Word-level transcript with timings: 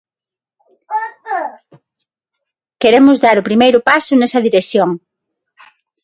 Queremos 2.81 3.17
dar 3.25 3.37
o 3.37 3.47
primeiro 3.49 3.79
paso 3.89 4.13
nesa 4.15 4.43
dirección. 4.47 4.89